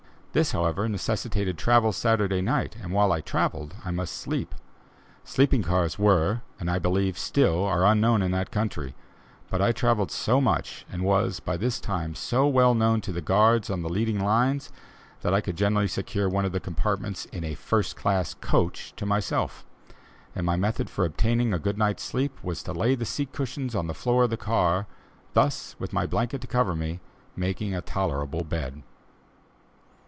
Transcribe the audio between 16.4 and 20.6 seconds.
of the compartments in a first class "coach" to myself, and my